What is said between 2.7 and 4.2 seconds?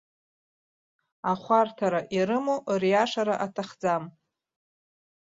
риашара аҭахӡам.